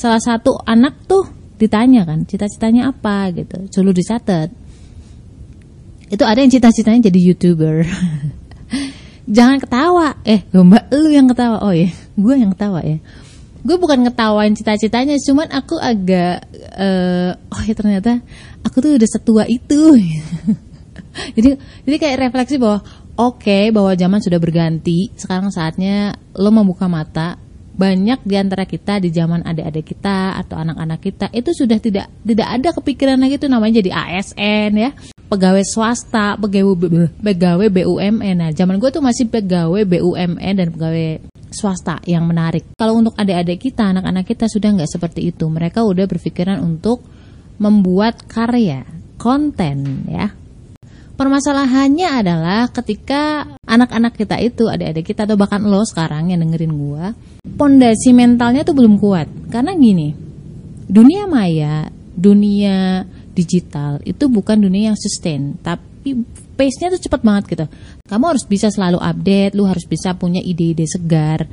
salah 0.00 0.22
satu 0.22 0.56
anak 0.64 1.04
tuh 1.04 1.28
ditanya 1.60 2.08
kan 2.08 2.24
cita-citanya 2.24 2.88
apa? 2.88 3.28
gitu. 3.36 3.68
Selalu 3.68 4.00
dicatat. 4.00 4.48
Itu 6.08 6.24
ada 6.24 6.40
yang 6.40 6.48
cita-citanya 6.48 7.12
jadi 7.12 7.20
youtuber. 7.20 7.84
Jangan 9.36 9.60
ketawa. 9.60 10.16
Eh 10.24 10.48
mbak 10.48 10.88
lu 10.96 11.12
yang 11.12 11.28
ketawa. 11.28 11.60
Oh 11.60 11.76
ya 11.76 11.92
gue 12.16 12.34
yang 12.34 12.50
ketawa 12.56 12.80
ya. 12.80 12.98
Gue 13.60 13.76
bukan 13.76 14.08
ngetawain 14.08 14.56
cita-citanya 14.56 15.20
cuman 15.20 15.52
aku 15.52 15.76
agak 15.76 16.48
uh, 16.80 17.36
oh 17.36 17.62
ya 17.68 17.76
ternyata 17.76 18.24
aku 18.64 18.80
tuh 18.80 18.96
udah 18.96 19.10
setua 19.10 19.44
itu. 19.44 20.00
Jadi 21.36 21.58
jadi 21.84 21.96
kayak 21.98 22.30
refleksi 22.30 22.54
bahwa 22.56 22.86
oke 23.18 23.42
okay, 23.42 23.74
bahwa 23.74 23.92
zaman 23.98 24.22
sudah 24.22 24.38
berganti 24.38 25.10
sekarang 25.18 25.50
saatnya 25.50 26.14
lo 26.38 26.54
membuka 26.54 26.86
mata 26.86 27.34
banyak 27.80 28.20
di 28.28 28.36
antara 28.36 28.68
kita 28.68 29.00
di 29.00 29.08
zaman 29.08 29.40
adik-adik 29.40 29.96
kita 29.96 30.36
atau 30.36 30.60
anak-anak 30.60 31.00
kita 31.00 31.26
itu 31.32 31.56
sudah 31.56 31.80
tidak 31.80 32.12
tidak 32.20 32.48
ada 32.52 32.68
kepikiran 32.76 33.16
lagi 33.16 33.40
itu 33.40 33.48
namanya 33.48 33.80
jadi 33.80 33.90
ASN 33.96 34.70
ya. 34.76 34.90
Pegawai 35.32 35.64
swasta 35.64 36.36
pegawai 36.36 37.08
pegawai 37.24 37.68
BUMN 37.72 38.36
nah 38.36 38.50
zaman 38.52 38.76
gue 38.76 38.90
tuh 38.92 39.00
masih 39.00 39.32
pegawai 39.32 39.88
BUMN 39.88 40.54
dan 40.60 40.68
pegawai 40.68 41.24
swasta 41.48 42.04
yang 42.04 42.28
menarik. 42.28 42.68
Kalau 42.76 43.00
untuk 43.00 43.16
adik-adik 43.16 43.72
kita 43.72 43.96
anak-anak 43.96 44.28
kita 44.28 44.44
sudah 44.44 44.76
nggak 44.76 44.90
seperti 44.90 45.32
itu. 45.32 45.48
Mereka 45.48 45.80
udah 45.80 46.04
berpikiran 46.04 46.60
untuk 46.60 47.00
membuat 47.56 48.28
karya 48.28 48.84
konten 49.20 50.08
ya 50.08 50.32
Permasalahannya 51.20 52.24
adalah 52.24 52.72
ketika 52.72 53.44
anak-anak 53.68 54.16
kita 54.16 54.40
itu, 54.40 54.72
adik-adik 54.72 55.12
kita 55.12 55.28
atau 55.28 55.36
bahkan 55.36 55.60
lo 55.60 55.84
sekarang 55.84 56.32
yang 56.32 56.40
dengerin 56.40 56.72
gua, 56.72 57.12
pondasi 57.44 58.16
mentalnya 58.16 58.64
tuh 58.64 58.72
belum 58.72 58.96
kuat. 58.96 59.28
Karena 59.52 59.76
gini, 59.76 60.16
dunia 60.88 61.28
maya, 61.28 61.92
dunia 62.16 63.04
digital 63.36 64.00
itu 64.08 64.32
bukan 64.32 64.64
dunia 64.64 64.96
yang 64.96 64.96
sustain, 64.96 65.60
tapi 65.60 66.24
pace-nya 66.56 66.96
tuh 66.96 67.04
cepat 67.04 67.20
banget 67.20 67.44
gitu. 67.52 67.66
Kamu 68.08 68.24
harus 68.24 68.48
bisa 68.48 68.72
selalu 68.72 68.96
update, 68.96 69.52
lu 69.52 69.68
harus 69.68 69.84
bisa 69.84 70.16
punya 70.16 70.40
ide-ide 70.40 70.88
segar. 70.88 71.44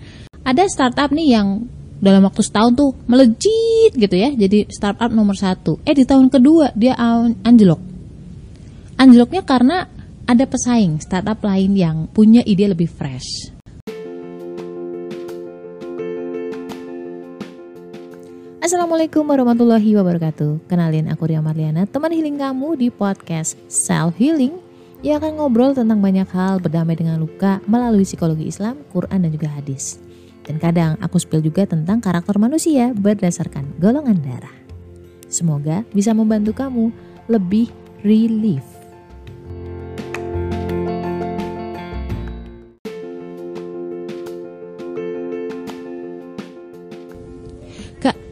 Ada 0.47 0.63
startup 0.71 1.11
nih 1.11 1.35
yang 1.35 1.67
dalam 1.99 2.23
waktu 2.23 2.39
setahun 2.39 2.71
tuh 2.71 2.95
melejit 3.03 3.91
gitu 3.91 4.15
ya, 4.15 4.31
jadi 4.31 4.63
startup 4.71 5.11
nomor 5.11 5.35
satu. 5.35 5.83
Eh 5.83 5.91
di 5.91 6.07
tahun 6.07 6.31
kedua 6.31 6.71
dia 6.71 6.95
anjlok 7.43 7.86
Anjloknya 8.97 9.45
karena 9.45 9.85
ada 10.25 10.49
pesaing 10.49 10.97
startup 10.97 11.37
lain 11.45 11.77
yang 11.77 12.09
punya 12.09 12.41
ide 12.41 12.65
lebih 12.73 12.89
fresh. 12.89 13.53
Assalamualaikum 18.57 19.21
warahmatullahi 19.21 19.93
wabarakatuh. 20.01 20.65
Kenalin 20.65 21.13
aku 21.13 21.29
Ria 21.29 21.45
Marliana, 21.45 21.85
teman 21.85 22.09
healing 22.09 22.41
kamu 22.41 22.73
di 22.73 22.89
podcast 22.89 23.53
Self 23.69 24.17
Healing 24.17 24.57
yang 25.05 25.21
akan 25.21 25.45
ngobrol 25.45 25.77
tentang 25.77 26.01
banyak 26.01 26.25
hal 26.33 26.57
berdamai 26.57 26.97
dengan 26.97 27.21
luka 27.21 27.61
melalui 27.69 28.01
psikologi 28.01 28.49
Islam, 28.49 28.81
Quran 28.89 29.21
dan 29.21 29.29
juga 29.29 29.53
hadis. 29.53 30.01
Dan 30.41 30.57
kadang 30.57 30.97
aku 31.05 31.21
spill 31.21 31.45
juga 31.45 31.69
tentang 31.69 32.01
karakter 32.01 32.33
manusia 32.41 32.97
berdasarkan 32.97 33.77
golongan 33.77 34.17
darah. 34.25 34.57
Semoga 35.29 35.85
bisa 35.93 36.17
membantu 36.17 36.57
kamu 36.57 36.89
lebih 37.29 37.69
relief 38.01 38.76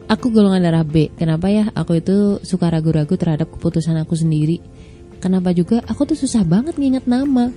aku 0.06 0.30
golongan 0.30 0.62
darah 0.62 0.86
B. 0.86 1.10
Kenapa 1.14 1.50
ya 1.50 1.70
aku 1.74 1.98
itu 1.98 2.38
suka 2.42 2.70
ragu-ragu 2.70 3.14
terhadap 3.18 3.50
keputusan 3.50 3.98
aku 3.98 4.14
sendiri? 4.14 4.62
Kenapa 5.18 5.50
juga 5.50 5.82
aku 5.86 6.06
tuh 6.06 6.18
susah 6.18 6.46
banget 6.46 6.78
nginget 6.78 7.04
nama? 7.10 7.50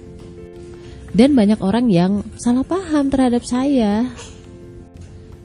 Dan 1.09 1.33
banyak 1.33 1.61
orang 1.61 1.89
yang 1.89 2.21
salah 2.37 2.65
paham 2.65 3.09
terhadap 3.09 3.41
saya. 3.41 4.05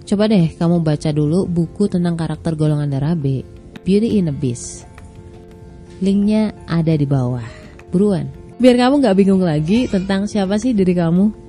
Coba 0.05 0.29
deh 0.29 0.53
kamu 0.53 0.85
baca 0.85 1.11
dulu 1.17 1.49
buku 1.49 1.89
tentang 1.89 2.21
karakter 2.21 2.53
golongan 2.53 2.93
darah 2.93 3.17
B, 3.17 3.41
Beauty 3.85 4.21
in 4.21 4.29
a 4.29 4.35
Beast. 4.37 4.85
Linknya 6.05 6.53
ada 6.69 6.93
di 6.93 7.09
bawah. 7.09 7.45
Buruan, 7.89 8.29
biar 8.61 8.77
kamu 8.77 9.01
gak 9.01 9.17
bingung 9.17 9.41
lagi 9.41 9.89
tentang 9.89 10.29
siapa 10.29 10.61
sih 10.61 10.77
diri 10.77 10.93
kamu. 10.93 11.44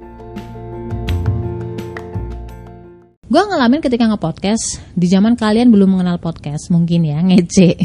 Gue 3.35 3.43
ngalamin 3.43 3.83
ketika 3.83 4.07
nge-podcast 4.07 4.79
Di 4.95 5.11
zaman 5.11 5.35
kalian 5.35 5.67
belum 5.67 5.99
mengenal 5.99 6.23
podcast 6.23 6.71
Mungkin 6.71 7.03
ya 7.03 7.19
ngece. 7.19 7.75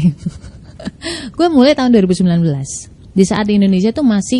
Gue 1.35 1.47
mulai 1.51 1.75
tahun 1.75 1.91
2019 1.91 2.39
Di 3.11 3.23
saat 3.27 3.51
di 3.51 3.59
Indonesia 3.59 3.91
tuh 3.91 4.07
masih 4.07 4.39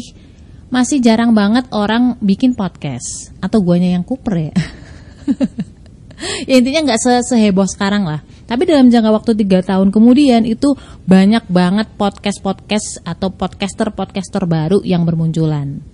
Masih 0.71 1.03
jarang 1.03 1.35
banget 1.35 1.67
orang 1.75 2.15
bikin 2.23 2.55
podcast. 2.55 3.35
Atau 3.43 3.59
guanya 3.59 3.91
yang 3.91 4.07
kuper 4.07 4.55
ya 4.55 4.55
Ya 6.47 6.63
intinya 6.63 6.95
gak 6.95 7.03
se 7.03 7.11
seheboh 7.27 7.67
sekarang 7.67 8.07
lah. 8.07 8.23
Tapi 8.47 8.63
dalam 8.63 8.87
jangka 8.87 9.11
waktu 9.11 9.31
3 9.35 9.67
tahun 9.67 9.91
kemudian 9.91 10.47
Itu 10.47 10.79
banyak 11.11 11.43
banget 11.51 11.91
podcast-podcast 11.99 13.03
Atau 13.03 13.35
podcaster-podcaster 13.35 14.47
baru 14.47 14.79
yang 14.87 15.03
bermunculan 15.03 15.90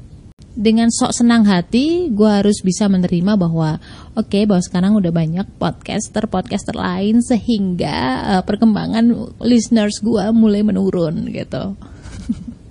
dengan 0.58 0.90
sok 0.90 1.14
senang 1.14 1.46
hati 1.46 2.10
gue 2.10 2.26
harus 2.26 2.66
bisa 2.66 2.90
menerima 2.90 3.38
bahwa 3.38 3.78
oke 4.18 4.26
okay, 4.26 4.50
bahwa 4.50 4.66
sekarang 4.66 4.98
udah 4.98 5.14
banyak 5.14 5.46
podcaster 5.62 6.26
podcaster 6.26 6.74
lain 6.74 7.22
sehingga 7.22 7.98
uh, 8.26 8.42
perkembangan 8.42 9.38
listeners 9.38 10.02
gue 10.02 10.26
mulai 10.34 10.66
menurun 10.66 11.30
gitu. 11.30 11.78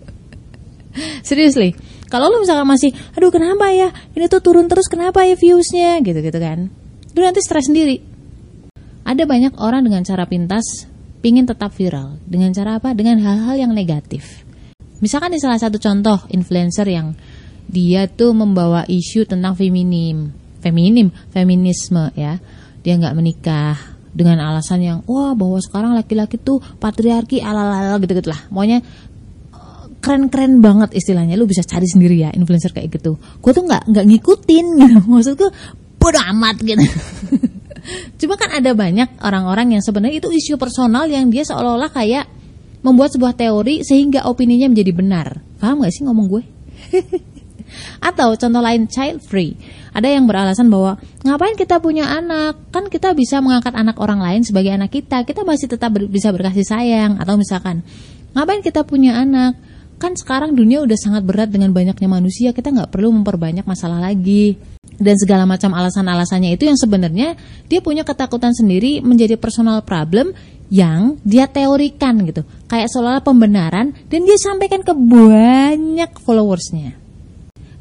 Seriously 1.28 1.78
kalau 2.10 2.30
lu 2.30 2.42
misalkan 2.42 2.66
masih 2.66 2.90
aduh 3.14 3.30
kenapa 3.30 3.70
ya? 3.70 3.94
Ini 4.18 4.26
tuh 4.26 4.42
turun 4.42 4.66
terus 4.66 4.90
kenapa 4.90 5.22
ya 5.22 5.38
viewsnya? 5.38 6.02
Gitu 6.02 6.18
gitu 6.22 6.38
kan. 6.42 6.70
Lu 7.14 7.20
nanti 7.22 7.38
stres 7.38 7.70
sendiri. 7.70 8.02
Ada 9.06 9.26
banyak 9.26 9.58
orang 9.62 9.86
dengan 9.86 10.02
cara 10.02 10.26
pintas 10.26 10.90
pingin 11.22 11.46
tetap 11.46 11.70
viral. 11.74 12.18
Dengan 12.26 12.50
cara 12.50 12.82
apa? 12.82 12.94
Dengan 12.94 13.22
hal-hal 13.22 13.58
yang 13.58 13.72
negatif. 13.74 14.42
Misalkan 15.02 15.34
di 15.34 15.42
salah 15.42 15.58
satu 15.58 15.78
contoh 15.82 16.24
influencer 16.30 16.86
yang 16.88 17.14
dia 17.66 18.06
tuh 18.06 18.30
membawa 18.30 18.86
isu 18.86 19.26
tentang 19.26 19.58
feminim, 19.58 20.30
feminim, 20.62 21.10
feminisme 21.34 22.14
ya. 22.14 22.38
Dia 22.86 22.94
nggak 22.94 23.14
menikah 23.18 23.74
dengan 24.16 24.40
alasan 24.40 24.80
yang 24.80 24.98
wah 25.04 25.36
bahwa 25.36 25.58
sekarang 25.60 25.92
laki-laki 25.92 26.38
tuh 26.38 26.62
patriarki 26.78 27.42
ala-ala 27.42 27.98
gitu-gitu 27.98 28.30
lah. 28.30 28.46
Maunya 28.48 28.78
eh, 28.80 29.84
keren-keren 29.98 30.62
banget 30.62 30.94
istilahnya. 30.94 31.34
Lu 31.34 31.44
bisa 31.44 31.66
cari 31.66 31.84
sendiri 31.84 32.22
ya 32.22 32.30
influencer 32.32 32.70
kayak 32.70 32.96
gitu. 32.96 33.18
Gue 33.18 33.52
tuh 33.52 33.66
nggak 33.66 33.90
nggak 33.90 34.06
ngikutin 34.06 34.66
gitu. 34.80 34.98
Maksudku 35.04 35.46
bodo 35.98 36.20
amat 36.32 36.56
gitu. 36.62 36.86
Cuma 38.22 38.34
kan 38.34 38.50
ada 38.50 38.74
banyak 38.74 39.22
orang-orang 39.22 39.78
yang 39.78 39.82
sebenarnya 39.82 40.18
itu 40.22 40.30
isu 40.30 40.58
personal 40.58 41.06
yang 41.06 41.30
dia 41.30 41.46
seolah-olah 41.46 41.90
kayak 41.90 42.26
membuat 42.82 43.14
sebuah 43.14 43.34
teori 43.34 43.82
sehingga 43.82 44.26
opininya 44.30 44.70
menjadi 44.70 44.92
benar. 44.94 45.28
Paham 45.58 45.82
gak 45.82 45.94
sih 45.94 46.02
ngomong 46.06 46.26
gue? 46.30 46.42
Atau 47.98 48.36
contoh 48.36 48.62
lain 48.62 48.86
child 48.86 49.24
free. 49.24 49.56
Ada 49.96 50.12
yang 50.12 50.28
beralasan 50.28 50.68
bahwa 50.68 51.00
ngapain 51.24 51.56
kita 51.56 51.80
punya 51.80 52.04
anak? 52.04 52.68
Kan 52.68 52.92
kita 52.92 53.16
bisa 53.16 53.40
mengangkat 53.40 53.72
anak 53.72 53.96
orang 53.96 54.20
lain 54.20 54.44
sebagai 54.44 54.68
anak 54.68 54.92
kita. 54.92 55.24
Kita 55.24 55.40
masih 55.48 55.72
tetap 55.72 55.88
ber 55.96 56.04
bisa 56.04 56.28
berkasih 56.28 56.68
sayang 56.68 57.16
atau 57.16 57.40
misalkan 57.40 57.80
ngapain 58.36 58.60
kita 58.60 58.84
punya 58.84 59.16
anak? 59.16 59.56
Kan 59.96 60.12
sekarang 60.12 60.52
dunia 60.52 60.84
udah 60.84 60.98
sangat 61.00 61.24
berat 61.24 61.48
dengan 61.48 61.72
banyaknya 61.72 62.04
manusia, 62.04 62.52
kita 62.52 62.68
nggak 62.68 62.92
perlu 62.92 63.08
memperbanyak 63.16 63.64
masalah 63.64 63.96
lagi. 63.96 64.60
Dan 64.96 65.16
segala 65.16 65.48
macam 65.48 65.72
alasan-alasannya 65.72 66.52
itu 66.52 66.68
yang 66.68 66.76
sebenarnya 66.76 67.36
dia 67.68 67.80
punya 67.80 68.04
ketakutan 68.04 68.52
sendiri 68.52 69.00
menjadi 69.00 69.40
personal 69.40 69.80
problem 69.80 70.36
yang 70.68 71.16
dia 71.24 71.48
teorikan 71.48 72.20
gitu. 72.28 72.44
Kayak 72.68 72.92
seolah-olah 72.92 73.24
pembenaran 73.24 73.96
dan 74.12 74.20
dia 74.28 74.36
sampaikan 74.36 74.84
ke 74.84 74.92
banyak 74.92 76.12
followersnya 76.20 77.05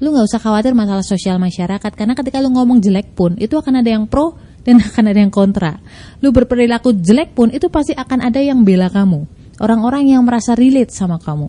lu 0.03 0.11
nggak 0.11 0.27
usah 0.27 0.41
khawatir 0.43 0.75
masalah 0.75 1.05
sosial 1.05 1.39
masyarakat 1.39 1.91
karena 1.95 2.13
ketika 2.17 2.43
lu 2.43 2.51
ngomong 2.51 2.83
jelek 2.83 3.15
pun 3.15 3.39
itu 3.39 3.55
akan 3.55 3.79
ada 3.79 3.89
yang 3.95 4.05
pro 4.07 4.35
dan 4.65 4.81
akan 4.87 5.03
ada 5.13 5.19
yang 5.21 5.31
kontra. 5.31 5.79
Lu 6.19 6.33
berperilaku 6.33 6.97
jelek 6.99 7.37
pun 7.37 7.53
itu 7.53 7.69
pasti 7.71 7.93
akan 7.95 8.25
ada 8.25 8.41
yang 8.41 8.65
bela 8.65 8.91
kamu. 8.91 9.23
Orang-orang 9.61 10.11
yang 10.11 10.25
merasa 10.27 10.51
relate 10.57 10.91
sama 10.91 11.15
kamu. 11.21 11.47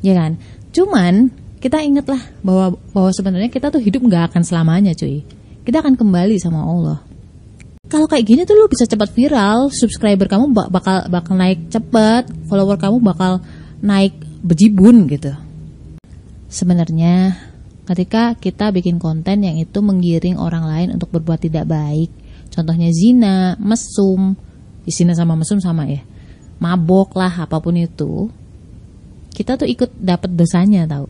Ya 0.00 0.16
kan? 0.16 0.40
Cuman 0.72 1.28
kita 1.60 1.80
ingatlah 1.84 2.20
bahwa 2.40 2.76
bahwa 2.92 3.10
sebenarnya 3.12 3.50
kita 3.52 3.68
tuh 3.68 3.80
hidup 3.80 4.00
nggak 4.04 4.32
akan 4.32 4.42
selamanya, 4.44 4.96
cuy. 4.96 5.24
Kita 5.64 5.80
akan 5.80 5.96
kembali 5.96 6.36
sama 6.40 6.60
Allah. 6.64 7.00
Kalau 7.84 8.08
kayak 8.08 8.24
gini 8.24 8.42
tuh 8.48 8.56
lu 8.56 8.64
bisa 8.68 8.88
cepat 8.88 9.12
viral, 9.12 9.68
subscriber 9.68 10.24
kamu 10.24 10.56
bakal 10.72 11.04
bakal 11.12 11.36
naik 11.36 11.68
cepat, 11.68 12.28
follower 12.48 12.80
kamu 12.80 12.96
bakal 13.04 13.44
naik 13.84 14.16
bejibun 14.40 15.04
gitu. 15.08 15.36
Sebenarnya 16.48 17.36
ketika 17.84 18.36
kita 18.36 18.72
bikin 18.72 18.96
konten 18.96 19.44
yang 19.44 19.60
itu 19.60 19.78
menggiring 19.84 20.40
orang 20.40 20.64
lain 20.64 20.88
untuk 20.96 21.12
berbuat 21.12 21.44
tidak 21.44 21.68
baik 21.68 22.08
contohnya 22.48 22.88
zina, 22.92 23.56
mesum 23.60 24.36
Zina 24.84 25.16
sama 25.16 25.32
mesum 25.32 25.56
sama 25.60 25.88
ya. 25.88 26.04
Mabok 26.60 27.16
lah 27.16 27.32
apa 27.32 27.56
pun 27.60 27.76
itu. 27.76 28.28
Kita 29.32 29.58
tuh 29.58 29.66
ikut 29.66 29.96
dapat 29.98 30.30
dosanya 30.36 30.86
tahu. 30.86 31.08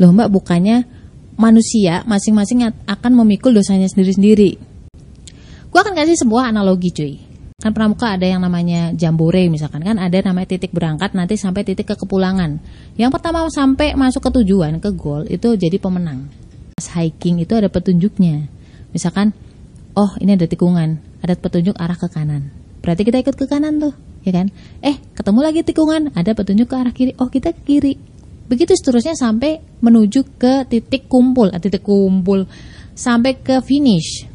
Loh 0.00 0.10
Mbak 0.10 0.28
bukannya 0.32 0.82
manusia 1.36 2.02
masing-masing 2.08 2.66
akan 2.88 3.12
memikul 3.22 3.54
dosanya 3.54 3.86
sendiri-sendiri. 3.86 4.58
Gue 5.68 5.80
akan 5.80 5.94
kasih 5.94 6.18
sebuah 6.24 6.52
analogi 6.52 6.90
cuy. 6.92 7.14
Kan 7.62 7.70
pramuka 7.70 8.18
ada 8.18 8.26
yang 8.26 8.42
namanya 8.42 8.90
jambore 8.90 9.46
misalkan 9.46 9.86
kan 9.86 9.94
ada 9.94 10.18
namanya 10.18 10.50
titik 10.50 10.74
berangkat 10.74 11.14
nanti 11.14 11.38
sampai 11.38 11.62
titik 11.62 11.86
ke 11.86 11.94
kepulangan. 11.94 12.58
Yang 12.98 13.10
pertama 13.14 13.46
sampai 13.46 13.94
masuk 13.94 14.18
ke 14.18 14.42
tujuan 14.42 14.82
ke 14.82 14.90
goal 14.90 15.30
itu 15.30 15.54
jadi 15.54 15.78
pemenang. 15.78 16.26
Pas 16.74 16.90
hiking 16.98 17.38
itu 17.38 17.54
ada 17.54 17.70
petunjuknya. 17.70 18.50
Misalkan 18.90 19.30
oh 19.94 20.10
ini 20.18 20.34
ada 20.34 20.50
tikungan, 20.50 20.98
ada 21.22 21.38
petunjuk 21.38 21.78
arah 21.78 21.94
ke 21.94 22.10
kanan. 22.10 22.50
Berarti 22.82 23.06
kita 23.06 23.22
ikut 23.22 23.38
ke 23.38 23.46
kanan 23.46 23.78
tuh, 23.78 23.94
ya 24.26 24.34
kan? 24.34 24.50
Eh, 24.82 24.98
ketemu 25.14 25.40
lagi 25.46 25.62
tikungan, 25.62 26.10
ada 26.18 26.34
petunjuk 26.34 26.66
ke 26.66 26.74
arah 26.74 26.90
kiri. 26.90 27.14
Oh, 27.22 27.30
kita 27.30 27.54
ke 27.54 27.62
kiri. 27.62 27.94
Begitu 28.50 28.74
seterusnya 28.74 29.14
sampai 29.14 29.62
menuju 29.78 30.34
ke 30.34 30.66
titik 30.66 31.06
kumpul, 31.06 31.54
ah, 31.54 31.62
titik 31.62 31.86
kumpul 31.86 32.50
sampai 32.98 33.38
ke 33.38 33.62
finish. 33.62 34.26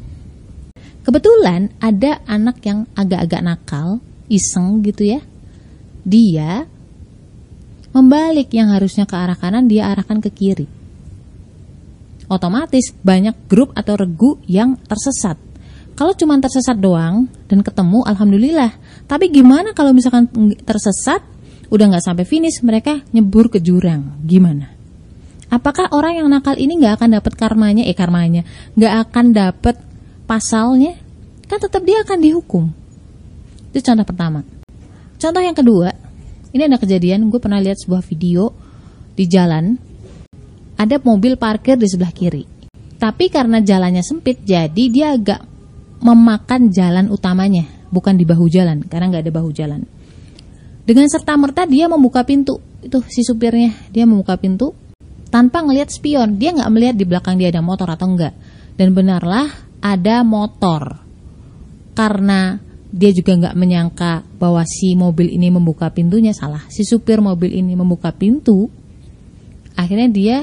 Kebetulan 1.08 1.72
ada 1.80 2.20
anak 2.28 2.60
yang 2.68 2.84
agak-agak 2.92 3.40
nakal, 3.40 3.96
iseng 4.28 4.84
gitu 4.84 5.08
ya. 5.08 5.24
Dia 6.04 6.68
membalik 7.96 8.52
yang 8.52 8.68
harusnya 8.76 9.08
ke 9.08 9.16
arah 9.16 9.32
kanan, 9.32 9.72
dia 9.72 9.88
arahkan 9.88 10.20
ke 10.20 10.28
kiri. 10.28 10.68
Otomatis 12.28 12.92
banyak 13.00 13.48
grup 13.48 13.72
atau 13.72 13.96
regu 13.96 14.36
yang 14.44 14.76
tersesat. 14.84 15.40
Kalau 15.96 16.12
cuma 16.12 16.36
tersesat 16.44 16.76
doang 16.76 17.24
dan 17.48 17.64
ketemu, 17.64 18.04
alhamdulillah. 18.04 18.76
Tapi 19.08 19.32
gimana 19.32 19.72
kalau 19.72 19.96
misalkan 19.96 20.28
tersesat, 20.60 21.24
udah 21.72 21.88
nggak 21.88 22.04
sampai 22.04 22.28
finish, 22.28 22.60
mereka 22.60 23.00
nyebur 23.16 23.48
ke 23.48 23.64
jurang, 23.64 24.20
gimana? 24.28 24.76
Apakah 25.48 25.88
orang 25.96 26.20
yang 26.20 26.28
nakal 26.28 26.60
ini 26.60 26.76
nggak 26.76 27.00
akan 27.00 27.16
dapat 27.16 27.32
karmanya? 27.32 27.88
Eh 27.88 27.96
karmanya, 27.96 28.44
nggak 28.76 29.08
akan 29.08 29.26
dapat 29.32 29.87
pasalnya, 30.28 31.00
kan 31.48 31.56
tetap 31.56 31.80
dia 31.88 32.04
akan 32.04 32.20
dihukum. 32.20 32.68
Itu 33.72 33.80
contoh 33.80 34.04
pertama. 34.04 34.44
Contoh 35.16 35.40
yang 35.40 35.56
kedua, 35.56 35.88
ini 36.52 36.68
ada 36.68 36.76
kejadian, 36.76 37.32
gue 37.32 37.40
pernah 37.40 37.58
lihat 37.58 37.80
sebuah 37.80 38.04
video 38.04 38.52
di 39.16 39.24
jalan, 39.24 39.74
ada 40.76 41.00
mobil 41.00 41.40
parkir 41.40 41.80
di 41.80 41.88
sebelah 41.88 42.12
kiri. 42.12 42.44
Tapi 43.00 43.32
karena 43.32 43.64
jalannya 43.64 44.04
sempit, 44.04 44.44
jadi 44.44 44.84
dia 44.92 45.16
agak 45.16 45.42
memakan 46.04 46.70
jalan 46.70 47.10
utamanya, 47.10 47.66
bukan 47.90 48.14
di 48.14 48.28
bahu 48.28 48.46
jalan, 48.46 48.84
karena 48.86 49.10
nggak 49.10 49.24
ada 49.26 49.34
bahu 49.34 49.50
jalan. 49.50 49.82
Dengan 50.86 51.10
serta 51.10 51.34
merta 51.36 51.66
dia 51.66 51.90
membuka 51.90 52.22
pintu, 52.22 52.62
itu 52.80 53.02
si 53.10 53.26
supirnya, 53.26 53.74
dia 53.90 54.06
membuka 54.06 54.38
pintu 54.38 54.72
tanpa 55.28 55.60
ngelihat 55.60 55.92
spion, 55.92 56.40
dia 56.40 56.54
nggak 56.54 56.70
melihat 56.72 56.94
di 56.96 57.04
belakang 57.04 57.36
dia 57.36 57.52
ada 57.52 57.60
motor 57.60 57.90
atau 57.92 58.08
enggak. 58.08 58.32
Dan 58.78 58.94
benarlah 58.94 59.67
ada 59.82 60.22
motor. 60.26 61.02
Karena 61.94 62.58
dia 62.88 63.10
juga 63.12 63.36
nggak 63.36 63.56
menyangka 63.58 64.24
bahwa 64.40 64.64
si 64.64 64.96
mobil 64.96 65.28
ini 65.34 65.52
membuka 65.52 65.90
pintunya. 65.92 66.32
Salah 66.32 66.64
si 66.70 66.86
supir 66.86 67.20
mobil 67.20 67.52
ini 67.52 67.74
membuka 67.74 68.14
pintu. 68.14 68.70
Akhirnya 69.78 70.08
dia 70.10 70.36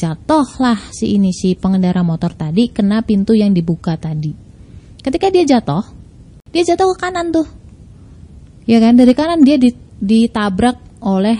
jatuhlah 0.00 0.80
si 0.92 1.16
ini 1.16 1.32
si 1.36 1.52
pengendara 1.56 2.00
motor 2.00 2.32
tadi 2.32 2.72
kena 2.72 3.04
pintu 3.04 3.36
yang 3.36 3.52
dibuka 3.52 4.00
tadi. 4.00 4.32
Ketika 5.00 5.28
dia 5.32 5.44
jatuh 5.44 5.84
dia 6.50 6.62
jatuh 6.66 6.92
ke 6.92 6.96
kanan 6.98 7.30
tuh. 7.30 7.46
Ya 8.66 8.82
kan? 8.82 8.98
Dari 8.98 9.14
kanan 9.14 9.46
dia 9.46 9.56
ditabrak 10.00 11.02
oleh 11.04 11.38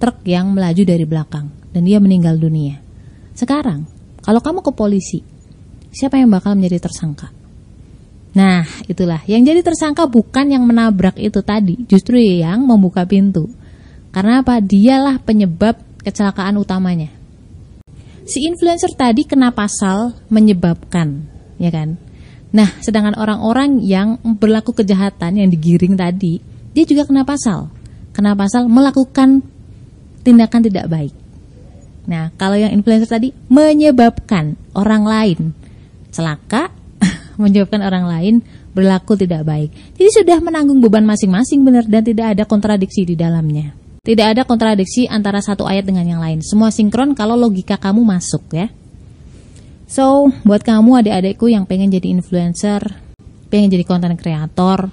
truk 0.00 0.24
yang 0.24 0.56
melaju 0.56 0.82
dari 0.82 1.04
belakang. 1.04 1.46
Dan 1.72 1.88
dia 1.88 2.00
meninggal 2.00 2.36
dunia. 2.36 2.80
Sekarang 3.32 3.88
kalau 4.20 4.40
kamu 4.44 4.60
ke 4.60 4.72
polisi 4.76 5.31
siapa 5.92 6.18
yang 6.18 6.32
bakal 6.32 6.56
menjadi 6.56 6.88
tersangka 6.88 7.30
Nah, 8.32 8.64
itulah 8.88 9.20
yang 9.28 9.44
jadi 9.44 9.60
tersangka 9.60 10.08
bukan 10.08 10.48
yang 10.48 10.64
menabrak 10.64 11.20
itu 11.20 11.44
tadi, 11.44 11.76
justru 11.84 12.16
yang 12.16 12.64
membuka 12.64 13.04
pintu. 13.04 13.52
Karena 14.08 14.40
apa? 14.40 14.56
Dialah 14.60 15.20
penyebab 15.20 15.76
kecelakaan 16.00 16.56
utamanya. 16.56 17.12
Si 18.24 18.40
influencer 18.48 18.96
tadi 18.96 19.28
kena 19.28 19.52
pasal 19.52 20.16
menyebabkan, 20.32 21.28
ya 21.60 21.68
kan? 21.68 22.00
Nah, 22.52 22.68
sedangkan 22.80 23.16
orang-orang 23.20 23.80
yang 23.84 24.20
berlaku 24.24 24.72
kejahatan 24.76 25.40
yang 25.40 25.48
digiring 25.52 25.96
tadi, 25.96 26.40
dia 26.72 26.84
juga 26.88 27.04
kena 27.04 27.28
pasal. 27.28 27.68
Kena 28.16 28.32
pasal 28.32 28.68
melakukan 28.68 29.44
tindakan 30.24 30.60
tidak 30.64 30.88
baik. 30.88 31.12
Nah, 32.08 32.32
kalau 32.40 32.56
yang 32.56 32.72
influencer 32.72 33.08
tadi 33.08 33.32
menyebabkan 33.48 34.56
orang 34.72 35.04
lain 35.04 35.40
celaka 36.12 36.68
menyebabkan 37.42 37.82
orang 37.82 38.04
lain 38.06 38.34
berlaku 38.72 39.16
tidak 39.16 39.44
baik. 39.44 39.70
Jadi 39.96 40.10
sudah 40.22 40.38
menanggung 40.40 40.80
beban 40.80 41.04
masing-masing 41.04 41.64
benar 41.64 41.84
dan 41.88 42.04
tidak 42.04 42.36
ada 42.36 42.44
kontradiksi 42.44 43.04
di 43.04 43.16
dalamnya. 43.16 43.76
Tidak 44.02 44.34
ada 44.34 44.42
kontradiksi 44.42 45.06
antara 45.06 45.38
satu 45.38 45.62
ayat 45.62 45.86
dengan 45.86 46.02
yang 46.02 46.20
lain. 46.20 46.42
Semua 46.42 46.74
sinkron 46.74 47.14
kalau 47.14 47.38
logika 47.38 47.78
kamu 47.78 48.02
masuk 48.02 48.42
ya. 48.50 48.66
So, 49.86 50.32
buat 50.42 50.64
kamu 50.64 51.04
adik-adikku 51.04 51.52
yang 51.52 51.68
pengen 51.68 51.92
jadi 51.92 52.16
influencer, 52.16 52.80
pengen 53.52 53.68
jadi 53.68 53.84
konten 53.84 54.16
kreator, 54.16 54.88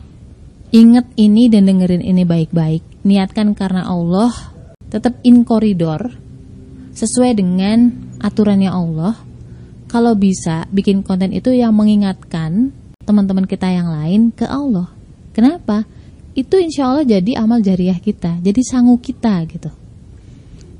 inget 0.75 1.07
ini 1.15 1.47
dan 1.47 1.71
dengerin 1.71 2.03
ini 2.03 2.27
baik-baik. 2.27 2.83
Niatkan 3.07 3.55
karena 3.55 3.87
Allah, 3.87 4.29
tetap 4.91 5.15
in 5.23 5.47
koridor, 5.47 6.19
sesuai 6.91 7.31
dengan 7.31 7.95
aturannya 8.19 8.67
Allah, 8.67 9.15
kalau 9.89 10.13
bisa 10.13 10.69
bikin 10.69 11.01
konten 11.01 11.33
itu 11.33 11.49
yang 11.49 11.73
mengingatkan 11.73 12.69
teman-teman 13.01 13.49
kita 13.49 13.65
yang 13.65 13.89
lain 13.89 14.29
ke 14.29 14.45
Allah. 14.45 14.93
Kenapa? 15.33 15.89
Itu 16.37 16.61
insya 16.61 16.93
Allah 16.93 17.09
jadi 17.09 17.41
amal 17.41 17.65
jariah 17.65 17.97
kita, 17.97 18.37
jadi 18.37 18.61
sangu 18.61 19.01
kita 19.01 19.41
gitu. 19.49 19.73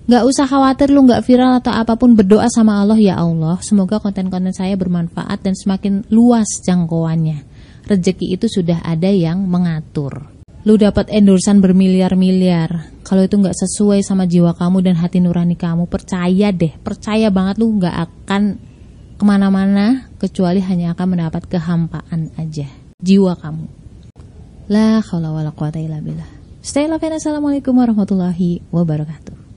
Gak 0.10 0.26
usah 0.26 0.46
khawatir 0.46 0.94
lu 0.94 1.06
gak 1.10 1.26
viral 1.26 1.62
atau 1.62 1.74
apa 1.74 1.98
pun 1.98 2.14
berdoa 2.14 2.46
sama 2.50 2.82
Allah 2.82 2.98
ya 2.98 3.18
Allah. 3.18 3.58
Semoga 3.66 4.02
konten-konten 4.02 4.54
saya 4.54 4.74
bermanfaat 4.78 5.42
dan 5.42 5.54
semakin 5.58 6.06
luas 6.10 6.50
jangkauannya. 6.66 7.46
Rezeki 7.86 8.38
itu 8.38 8.46
sudah 8.46 8.82
ada 8.86 9.10
yang 9.10 9.46
mengatur. 9.46 10.30
Lu 10.66 10.78
dapat 10.78 11.10
endorsan 11.14 11.62
bermiliar-miliar. 11.62 13.02
Kalau 13.02 13.26
itu 13.26 13.38
nggak 13.38 13.58
sesuai 13.58 14.06
sama 14.06 14.30
jiwa 14.30 14.54
kamu 14.58 14.86
dan 14.86 14.98
hati 14.98 15.18
nurani 15.22 15.58
kamu, 15.58 15.90
percaya 15.90 16.54
deh, 16.54 16.74
percaya 16.82 17.30
banget 17.34 17.62
lu 17.62 17.78
nggak 17.78 17.96
akan 17.96 18.69
ke 19.20 19.24
mana-mana 19.28 20.08
kecuali 20.16 20.64
hanya 20.64 20.96
akan 20.96 21.08
mendapat 21.20 21.44
kehampaan 21.52 22.32
aja 22.40 22.72
jiwa 23.04 23.36
kamu. 23.36 23.68
La 24.72 25.04
haula 25.04 25.36
wala 25.36 25.52
quwata 25.52 25.76
illa 25.84 26.00
billah. 26.00 26.30
Stay 26.64 26.88
love 26.88 27.04
and 27.04 27.20
assalamualaikum 27.20 27.76
warahmatullahi 27.76 28.64
wabarakatuh. 28.72 29.49